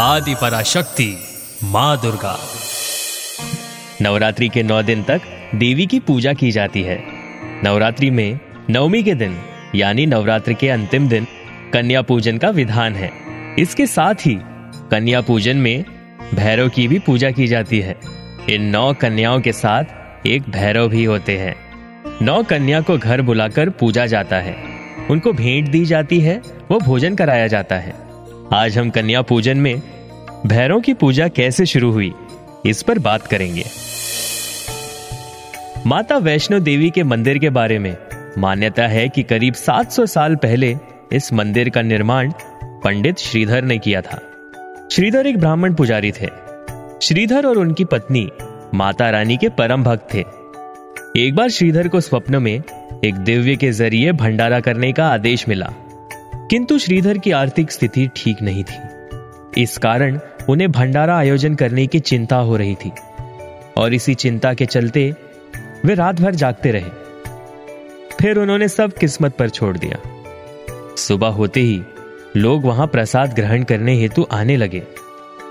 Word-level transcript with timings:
आदि 0.00 0.34
पराशक्ति 0.34 1.18
माँ 1.64 2.00
दुर्गा। 2.00 2.38
नवरात्रि 4.02 4.48
के 4.48 4.62
नौ 4.62 4.82
दिन 4.82 5.02
तक 5.02 5.20
देवी 5.54 5.86
की 5.86 6.00
पूजा 6.00 6.32
की 6.32 6.50
जाती 6.50 6.82
है। 6.82 7.04
नवरात्रि 7.64 8.10
में 8.10 8.40
नवमी 8.70 9.02
के 9.02 9.14
दिन, 9.14 9.38
यानी 9.74 10.06
नवरात्र 10.06 10.52
के 10.52 10.68
अंतिम 10.68 11.08
दिन, 11.08 11.26
कन्या 11.72 12.02
पूजन 12.02 12.38
का 12.38 12.48
विधान 12.48 12.94
है। 12.94 13.10
इसके 13.58 13.86
साथ 13.86 14.14
ही 14.14 14.38
कन्या 14.90 15.20
पूजन 15.20 15.56
में 15.56 15.84
भैरव 16.34 16.68
की 16.68 16.88
भी 16.88 16.98
पूजा 16.98 17.30
की 17.30 17.46
जाती 17.46 17.80
है। 17.80 17.96
इन 18.50 18.62
नौ 18.62 18.94
कन्याओं 18.94 19.40
के 19.40 19.52
साथ 19.52 19.84
एक 20.26 20.42
भैरव 20.42 20.88
भी 20.88 21.04
होते 21.04 21.38
हैं। 21.38 21.56
नौ 22.22 22.42
कन्या 22.42 22.80
को 22.80 22.98
घर 22.98 23.22
बुलाकर 23.22 23.70
पूजा 23.70 24.06
जाता 24.06 24.36
है। 24.36 24.56
उनको 25.10 25.32
भेंट 25.32 25.68
दी 25.68 25.84
जाती 25.84 26.20
है, 26.20 26.42
वो 26.70 26.78
भोजन 26.78 27.14
कराया 27.14 27.46
जाता 27.46 27.76
है। 27.76 28.07
आज 28.52 28.78
हम 28.78 28.90
कन्या 28.90 29.22
पूजन 29.22 29.58
में 29.58 29.82
भैरों 30.46 30.80
की 30.80 30.94
पूजा 30.94 31.28
कैसे 31.28 31.66
शुरू 31.66 31.90
हुई, 31.92 32.12
इस 32.66 32.82
पर 32.82 32.98
बात 32.98 33.26
करेंगे। 33.26 33.64
माता 35.86 36.16
वैष्णो 36.16 36.60
देवी 36.60 36.90
के 36.90 37.02
मंदिर 37.02 37.38
के 37.38 37.50
बारे 37.50 37.78
में 37.78 37.96
मान्यता 38.38 38.86
है 38.86 39.08
कि 39.08 39.22
करीब 39.22 39.54
700 39.54 40.06
साल 40.06 40.36
पहले 40.36 40.76
इस 41.12 41.32
मंदिर 41.32 41.68
का 41.68 41.82
निर्माण 41.82 42.32
पंडित 42.64 43.18
श्रीधर 43.18 43.62
ने 43.62 43.78
किया 43.78 44.00
था। 44.00 44.20
श्रीधर 44.92 45.26
एक 45.26 45.38
ब्राह्मण 45.38 45.74
पुजारी 45.74 46.12
थे। 46.12 46.28
श्रीधर 47.02 47.46
और 47.46 47.58
उनकी 47.58 47.84
पत्नी 47.84 48.28
माता 48.74 49.10
रानी 49.10 49.36
के 49.36 49.48
परम 49.48 49.84
भक्त 49.84 50.14
थे। 50.14 50.24
एक 51.16 51.36
बार 51.36 51.48
श्रीधर 51.48 51.88
को 51.88 52.00
स्वप्न 52.00 52.42
में 52.42 52.62
एक 53.04 53.14
दिव्य 53.14 53.56
के 53.56 53.72
ज़रिए 53.72 54.12
भंडारा 54.12 54.60
करने 54.60 54.92
का 54.92 55.08
आदेश 55.08 55.48
मिला। 55.48 55.72
किंतु 56.50 56.78
श्रीधर 56.78 57.18
की 57.18 57.30
आर्थिक 57.30 57.70
स्थिति 57.70 58.10
ठीक 58.16 58.42
नहीं 58.42 58.64
थी। 58.64 58.78
इस 59.62 59.78
कारण 59.78 60.18
उन्हें 60.48 60.72
भंडारा 60.72 61.18
आयोजन 61.18 61.54
करने 61.54 61.86
की 61.86 62.00
चिंता 62.00 62.36
हो 62.36 62.56
रही 62.56 62.74
थी। 62.74 62.92
और 63.76 63.94
इसी 63.94 64.14
चिंता 64.14 64.54
के 64.54 64.66
चलते 64.66 65.14
वे 65.84 65.94
रात 65.94 66.20
भर 66.20 66.34
जागते 66.34 66.70
रहे। 66.70 66.90
फिर 68.20 68.38
उन्होंने 68.38 68.68
सब 68.68 68.92
किस्मत 68.92 69.36
पर 69.36 69.48
छोड़ 69.48 69.78
दिया। 69.78 69.98
सुबह 70.96 71.28
होते 71.28 71.60
ही 71.60 71.82
लोग 72.36 72.64
वहाँ 72.64 72.86
प्रसाद 72.86 73.34
ग्रहण 73.34 73.64
करने 73.64 73.94
हेतु 73.94 74.26
आने 74.32 74.56
लगे। 74.56 74.82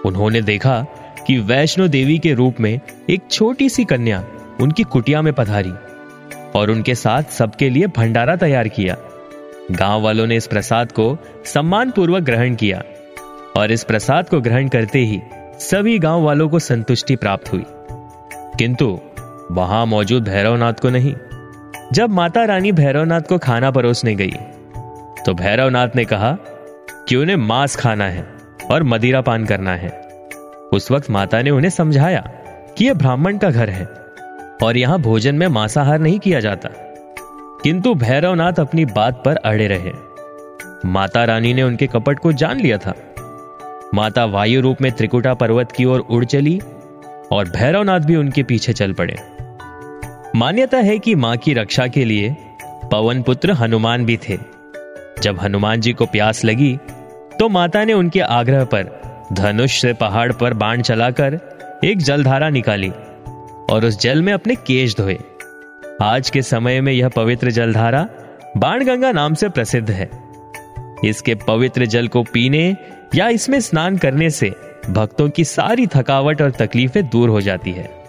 उन्होंने 0.06 0.42
देखा 0.42 0.86
कि 1.28 1.38
वैष्णो 1.40 1.88
देवी 1.88 2.20
के 2.20 2.34
रूप 2.34 2.56
में 2.60 2.80
एक 3.10 3.22
छोटी 3.32 3.70
सी 3.70 3.86
कन्या 3.86 4.28
उनकी 4.62 4.84
कुटिया 4.84 5.22
में 5.22 5.34
पधारी 5.34 5.74
और 6.60 6.72
उनके 6.72 6.96
साथ 6.96 7.24
सबके 7.24 7.70
लिए 7.70 7.88
भंडारा 7.88 8.36
तैयार 8.36 8.68
किया। 8.68 8.98
गाँव 9.72 10.02
वालों 10.02 10.28
ने 10.28 10.36
इस 10.36 10.48
प्रसाद 10.48 10.92
को 10.92 11.18
सम्मान 11.46 11.92
पूर्वक 11.92 12.24
ग्रहण 12.24 12.56
किया 12.56 12.82
और 13.58 13.72
इस 13.72 13.84
प्रसाद 13.84 14.30
को 14.30 14.40
ग्रहण 14.42 14.68
करते 14.68 15.00
ही 15.00 15.22
सभी 15.60 15.98
गाँव 16.00 16.24
वालों 16.24 16.50
को 16.50 16.60
संतुष्टि 16.60 17.16
प्राप्त 17.16 17.52
हुई। 17.54 17.64
किंतु 18.58 19.00
वहाँ 19.52 19.86
मौजूद 19.86 20.24
भैरवनाथ 20.24 20.74
को 20.74 20.90
नहीं। 20.90 21.14
जब 21.94 22.10
माता 22.10 22.46
रानी 22.46 22.72
भैरवनाथ 22.72 23.22
को 23.22 23.38
खाना 23.38 23.72
परोसने 23.72 24.16
गई 24.16 24.32
तो 25.26 25.34
भैरवनाथ 25.34 25.96
ने 25.96 26.06
कहा 26.06 26.38
कि 27.10 27.16
उन्हें 27.16 27.36
मांस 27.36 27.76
खाना 27.76 28.06
है 28.06 28.26
और 28.72 28.84
मदिरा 28.84 29.22
पान 29.22 29.46
करना 29.46 29.76
है। 29.76 29.90
उस 30.74 30.92
वक्त 30.92 31.10
माता 31.10 31.42
ने 31.42 31.50
उन्हें 31.50 31.70
समझाया 31.70 32.22
कि 32.78 32.86
यह 32.86 32.94
ब्राह्मण 32.94 33.38
का 33.38 33.50
घर 33.50 33.70
है 33.70 33.86
और 34.64 34.78
यहाँ 34.78 35.00
भोजन 35.00 35.36
में 35.36 35.48
मांसाहार 35.48 36.00
नहीं 36.00 36.20
किया 36.20 36.40
जाता। 36.40 36.70
किंतु 37.64 37.94
भैरवनाथ 37.96 38.60
अपनी 38.60 38.86
बात 38.86 39.22
पर 39.26 39.36
अड़े 39.36 39.68
रहे। 39.68 39.92
माता 40.86 41.24
रानी 41.26 41.54
ने 41.54 41.64
उनके 41.64 41.88
कपट 41.88 42.20
को 42.20 42.32
जान 42.34 42.60
लिया 42.60 42.78
था। 42.78 42.94
माता 43.94 44.26
वायु 44.26 44.62
रूप 44.62 44.82
में 44.82 44.92
त्रिकुटा 44.92 45.34
पर्वत 45.34 45.72
की 45.72 45.86
ओर 45.86 46.00
उड़ 46.00 46.24
चली 46.26 46.60
और 47.32 47.50
भैरवनाथ 47.50 48.00
भी 48.00 48.16
उनके 48.16 48.44
पीछे 48.44 48.74
चल 48.74 48.94
पड़े। 48.94 49.16
मान्यता 50.36 50.78
है 50.78 50.98
कि 51.00 51.16
माँ 51.16 51.36
की 51.38 51.54
रक्षा 51.54 51.88
के 51.88 52.06
लिए 52.06 52.36
पवन 52.92 53.22
पुत्र 53.22 53.52
हनुमान 53.52 54.06
भी 54.06 54.18
थे। 54.18 54.38
जब 55.22 55.40
हनुमान 55.40 55.82
जी 55.82 55.94
को 55.94 56.06
प्यास 56.06 56.44
लगी 56.46 56.78
तो 57.40 57.48
माता 57.50 57.84
ने 57.84 57.94
उनके 57.94 58.20
आग्रह 58.20 58.64
पर 58.66 59.00
धनुष 59.34 59.80
से 59.82 59.94
पहाड़ 59.94 60.32
पर 60.32 60.54
बाण 60.54 60.82
चलाकर 60.82 61.40
एक 61.84 61.98
जलधारा 61.98 62.50
निकाली 62.50 62.90
और 63.70 63.86
उस 63.86 64.00
जल 64.00 64.22
में 64.22 64.32
अपने 64.34 64.56
केश 64.58 64.96
धोए। 64.98 65.18
आज 66.02 66.30
के 66.30 66.42
समय 66.42 66.82
में 66.82 66.94
यह 66.94 67.08
पवित्र 67.08 67.52
जलधारा 67.52 68.08
बाणगंगा 68.58 69.12
नाम 69.12 69.34
से 69.34 69.50
प्रसिद्ध 69.50 69.92
है। 69.92 70.10
इसके 71.06 71.36
पवित्र 71.36 71.86
जल 71.86 72.08
को 72.08 72.24
पीने 72.24 72.78
या 73.16 73.30
इसमें 73.30 73.60
स्नान 73.60 73.98
करने 73.98 74.30
से 74.30 74.54
भक्तों 74.90 75.30
की 75.30 75.44
सारी 75.44 75.88
थकावट 75.88 76.42
और 76.42 76.52
तकलीफें 76.52 77.10
दूर 77.10 77.30
हो 77.30 77.42
जाती 77.42 77.72
है। 77.72 78.04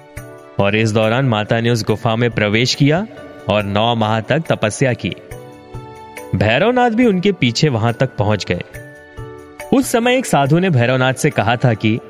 और 0.61 0.77
इस 0.77 0.93
दौरान 0.93 1.25
माता 1.25 1.61
ने 1.61 1.71
उस 1.71 1.85
गुफा 1.85 2.17
में 2.17 2.31
प्रवेश 2.31 2.75
किया 2.75 3.07
और 3.51 3.63
नौ 3.63 3.95
माह 3.95 4.21
तक 4.21 4.41
तपस्या 4.41 4.93
की। 4.93 5.13
भैरवनाथ 6.35 6.91
भी 6.91 7.07
उनके 7.07 7.33
पीछे 7.33 7.69
वहाँ 7.69 7.93
तक 7.93 8.17
पहुँच 8.17 8.45
गए। 8.45 8.63
उस 9.75 9.87
समय 9.87 10.17
एक 10.17 10.27
साधु 10.27 10.59
ने 10.59 10.71
भैरवनाथ 10.71 11.15
से 11.15 11.31
कहा 11.31 11.57
था 11.57 11.75
कि, 11.75 12.01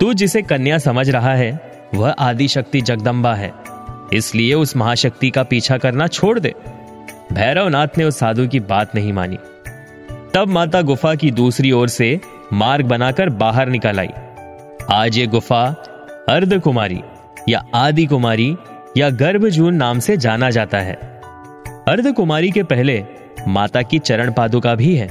तू 0.00 0.14
जिसे 0.14 0.42
कन्या 0.42 0.78
समझ 0.78 1.10
रहा 1.10 1.34
है, 1.34 1.60
वह 1.94 2.10
आदि 2.10 2.48
शक्ति 2.48 2.80
जगदम्बा 2.80 3.34
है। 3.34 3.67
इसलिए 4.12 4.54
उस 4.54 4.76
महाशक्ति 4.76 5.30
का 5.30 5.42
पीछा 5.42 5.78
करना 5.78 6.06
छोड़ 6.06 6.38
दे। 6.38 6.54
भैरवनाथ 7.32 7.88
ने 7.98 8.04
उस 8.04 8.18
साधु 8.18 8.46
की 8.48 8.60
बात 8.60 8.94
नहीं 8.94 9.12
मानी। 9.12 9.38
तब 10.34 10.48
माता 10.48 10.82
गुफा 10.82 11.14
की 11.14 11.30
दूसरी 11.30 11.72
ओर 11.72 11.88
से 11.88 12.20
मार्ग 12.52 12.84
बनाकर 12.84 13.28
बाहर 13.28 13.68
निकल 13.68 14.00
आई। 14.00 14.08
आज 14.90 15.18
ये 15.18 15.26
गुफा 15.26 15.64
अर्ध 16.28 16.60
कुमारी 16.60 17.00
या 17.48 17.64
आदि 17.74 18.06
कुमारी 18.06 18.56
या 18.96 19.10
गर्भजून 19.10 19.74
नाम 19.74 19.98
से 19.98 20.16
जाना 20.16 20.50
जाता 20.50 20.78
है। 20.78 20.94
अर्ध 21.88 22.12
कुमारी 22.12 22.50
के 22.50 22.62
पहले 22.62 23.04
माता 23.48 23.82
की 23.82 23.98
चरण 23.98 24.32
पादुका 24.32 24.74
भी 24.74 24.96
है। 24.96 25.10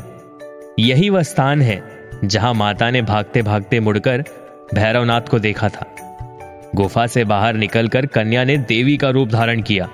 यही 0.79 1.09
वह 1.09 1.22
स्थान 1.22 1.62
है 1.62 1.84
जहाँ 2.24 2.53
माता 2.53 2.91
ने 2.91 3.02
भागते 3.02 3.41
भागते 3.41 3.79
मुड़कर 3.79 4.24
भैरवनाथ 4.74 5.22
को 5.22 5.40
देखा 5.40 5.69
था। 5.69 5.85
गुफा 6.75 7.07
से 7.07 7.23
बाहर 7.23 7.53
निकलकर 7.53 8.05
कन्या 8.05 8.44
ने 8.44 8.57
देवी 8.57 8.97
का 8.97 9.09
रूप 9.09 9.29
धारण 9.29 9.61
किया। 9.61 9.89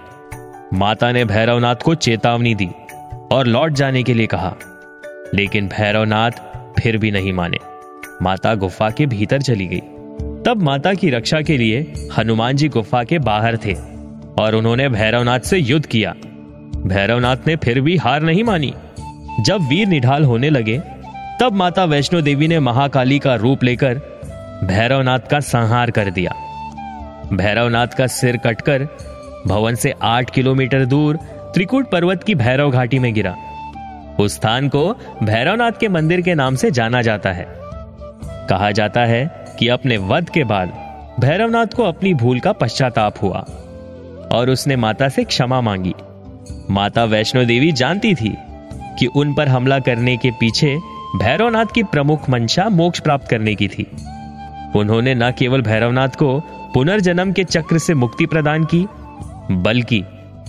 माता 0.74 1.12
ने 1.12 1.26
भैरवनाथ 1.26 1.76
को 1.76 1.96
चेतावनी 1.96 2.56
दी 2.56 2.70
और 3.32 3.48
लौट 3.48 3.72
जाने 3.72 4.04
के 4.04 4.14
लिए 4.14 4.28
कहा। 4.28 4.56
लेकिन 5.34 5.68
भैरवनाथ 5.68 6.32
फिर 6.80 6.98
भी 6.98 7.12
नहीं 7.12 7.34
माने। 7.34 7.58
माता 8.22 8.56
गुफा 8.56 8.90
के 8.90 9.06
भीतर 9.06 9.42
चली 9.42 9.68
गई। 9.68 9.80
तब 10.46 10.54
माता 10.58 10.94
की 10.94 11.10
रक्षा 11.10 11.42
के 11.42 11.58
लिए 11.58 11.94
हनुमान 12.18 12.56
जी 12.56 12.70
गुफा 12.70 13.04
के 13.04 13.20
बाहर 13.20 13.58
थे 13.58 13.74
और 14.44 14.56
उन्होंने 14.56 14.90
भैरवनाथ 14.90 15.40
से 15.40 15.58
युद्ध 15.58 15.86
किया। 15.86 16.12
भैरवनाथ 16.78 17.38
ने 17.48 17.56
फिर 17.56 17.82
भी 17.82 17.98
हार 17.98 18.22
नहीं 18.22 18.44
मानी। 18.44 18.74
जब 19.42 19.62
वीर 19.62 19.88
निढाल 19.88 20.24
होने 20.24 20.50
लगे, 20.50 20.82
तब 21.42 21.50
माता 21.52 21.86
वैष्णो 21.86 22.22
देवी 22.22 22.48
ने 22.48 22.60
महाकाली 22.60 23.20
का 23.20 23.36
रूप 23.36 23.64
लेकर 23.64 23.94
भैरवनाथ 24.64 25.20
का 25.20 25.40
संहार 25.40 25.92
कर 25.92 26.10
दिया। 26.10 26.36
भैरवनाथ 27.34 27.88
का 27.88 28.08
सिर 28.08 28.38
कटकर 28.38 28.88
भवन 29.48 29.76
से 29.76 29.94
आठ 30.02 30.30
किलोमीटर 30.30 30.86
दूर 30.86 31.18
त्रिकुट 31.54 31.90
पर्वत 31.92 32.24
की 32.24 32.36
भैरव 32.36 32.72
घाटी 32.72 33.00
में 33.00 33.14
गिरा। 33.14 33.36
उस 34.20 34.34
स्थान 34.34 34.70
को 34.70 34.96
भैरवनाथ 35.24 35.72
के 35.80 35.88
मंदिर 35.88 36.22
के 36.22 36.36
नाम 36.36 36.56
से 36.56 36.72
जाना 36.72 37.02
जाता 37.02 37.32
है। 37.32 37.46
कहा 38.50 38.72
जाता 38.72 39.02
है 39.02 39.46
कि 39.60 39.68
अपने 39.68 39.98
वध 39.98 40.30
के 40.30 40.44
बाद 40.44 40.74
भैरवनाथ 41.20 41.66
को 41.66 41.84
अपनी 41.84 42.14
भूल 42.14 42.40
का 42.40 42.52
पश्चाताप 42.52 43.22
हुआ 43.22 43.46
और 44.32 44.50
उसने 44.50 44.76
माता 44.76 45.10
से 45.10 45.24
क्षमा 45.24 45.62
मांगी। 45.62 45.94
माता 46.70 47.04
वैष्णो 47.04 47.46
देवी 47.46 47.72
जानती 47.72 48.16
थी 48.16 48.38
कि 49.00 49.06
उन 49.06 49.34
पर 49.34 49.48
हमला 49.48 49.80
करने 49.80 50.18
के 50.18 50.32
पीछे 50.32 50.76
भैरवनाथ 51.16 51.66
की 51.76 51.84
प्रमुख 51.84 52.30
मंशा 52.30 52.70
मोक्ष 52.70 53.00
प्राप्त 53.00 53.28
करने 53.28 53.56
की 53.56 53.68
थी। 53.68 53.92
उन्होंने 54.76 55.16
न 55.16 55.32
केवल 55.32 55.62
भैरवनाथ 55.62 56.08
को 56.08 56.40
पुनर्जन्म 56.74 57.32
के 57.34 57.44
चक्र 57.44 57.78
से 57.78 57.94
मुक्ति 57.94 58.26
प्रदान 58.26 58.64
की, 58.64 58.86
बल्कि 59.52 60.04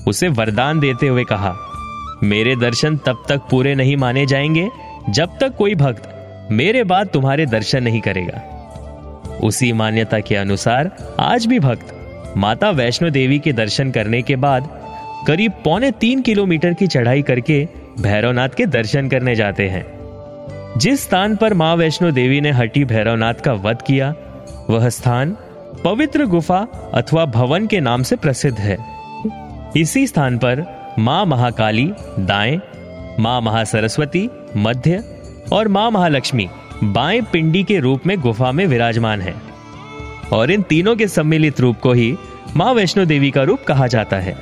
उसे 0.08 0.28
वरदान 0.28 0.80
देते 0.80 1.08
हुए 1.08 1.24
कहा, 1.24 1.54
मेरे 2.22 2.56
दर्शन 2.56 2.96
तब 2.96 3.24
तक 3.28 3.40
पूरे 3.50 3.74
नहीं 3.74 3.96
माने 3.96 4.26
जाएँगे 4.26 4.68
जब 5.10 5.38
तक 5.38 5.56
कोई 5.56 5.74
भक्त 5.74 6.10
मेरे 6.50 6.84
बाद 6.84 7.08
तुम्हारे 7.08 7.46
दर्शन 7.46 7.82
नहीं 7.82 8.00
करेगा। 8.00 8.42
उसी 9.42 9.72
मान्यता 9.72 10.20
के 10.20 10.36
अनुसार 10.36 10.90
आज 11.20 11.46
भी 11.46 11.58
भक्त 11.58 12.34
माता 12.36 12.70
वैष्णो 12.70 13.10
देवी 13.10 13.38
के 13.38 13.52
दर्शन 13.52 13.90
करने 13.90 14.22
के 14.22 14.36
बाद 14.36 14.68
करीब 15.26 15.52
पौने 15.64 15.90
तीन 15.90 16.22
किलोमीटर 16.22 16.74
की 16.74 16.86
चढ़ाई 16.86 17.22
करके 17.22 17.68
भैरवनाथ 18.00 18.48
के 18.48 18.66
दर्शन 18.66 19.08
करने 19.08 19.34
जाते 19.34 19.68
हैं। 19.68 19.86
जिस 20.78 21.02
स्थान 21.02 21.36
पर 21.36 21.54
माँ 21.54 21.76
वैष्णो 21.76 22.10
देवी 22.10 22.40
ने 22.40 22.50
हटी 22.50 22.84
भैरवनाथ 22.84 23.34
का 23.34 23.52
वध 23.52 23.82
किया, 23.82 24.14
वह 24.70 24.88
स्थान 24.88 25.36
पवित्र 25.82 26.24
गुफा 26.24 26.58
अथवा 26.94 27.24
भवन 27.24 27.66
के 27.66 27.80
नाम 27.80 28.02
से 28.02 28.16
प्रसिद्ध 28.16 28.58
है। 28.58 28.76
इसी 29.76 30.06
स्थान 30.06 30.38
पर 30.38 30.64
माँ 30.98 31.24
महाकाली 31.26 31.86
दाएँ, 32.18 32.60
माँ 33.20 33.40
महासरस्वती 33.40 34.28
मध्य 34.56 35.02
और 35.52 35.68
माँ 35.68 35.90
महालक्ष्मी 35.90 36.48
बाएँ 36.84 37.20
पिंडी 37.22 37.62
के 37.64 37.78
रूप 37.78 38.06
में 38.06 38.20
गुफा 38.20 38.52
में 38.52 38.66
विराजमान 38.66 39.20
है। 39.20 39.34
और 40.32 40.50
इन 40.50 40.62
तीनों 40.62 40.96
के 40.96 41.08
सम्मिलित 41.08 41.60
रूप 41.60 41.80
को 41.80 41.92
ही 41.92 42.16
माँ 42.56 42.72
वैष्णो 42.72 43.04
देवी 43.04 43.30
का 43.30 43.42
रूप 43.42 43.64
कहा 43.64 43.86
जाता 43.86 44.16
है। 44.16 44.36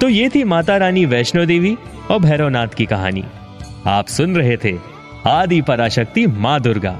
तो 0.00 0.08
ये 0.08 0.28
थी 0.28 0.44
माता 0.44 0.76
रानी 0.76 1.04
वैष्णो 1.06 1.44
देवी 1.46 1.76
और 2.10 2.18
भैरवनाथ 2.18 2.68
की 2.68 2.86
कहानी। 2.86 3.24
आप 3.86 4.06
सुन 4.06 4.36
रहे 4.36 4.56
थे 4.56 4.76
आदि 5.26 5.60
पराशक्ति 5.62 6.26
माँ 6.26 6.60
Durga 6.60 6.96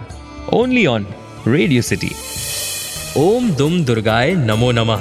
only 0.52 0.86
on 0.86 1.06
Radio 1.48 1.82
City 1.82 2.10
ओम 3.18 3.50
दुम 3.50 3.72
दुर्गाय 3.84 4.34
नमो 4.38 4.70
नमः। 4.72 5.00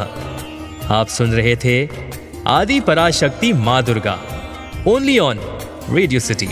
आप 0.94 1.08
सुन 1.08 1.32
रहे 1.32 1.56
थे 1.56 1.76
आदि 2.48 2.80
पराशक्ति 2.80 3.52
माँ 3.66 3.82
Durga 3.84 4.18
only 4.88 5.18
on 5.20 5.40
Radio 5.90 6.20
City 6.20 6.48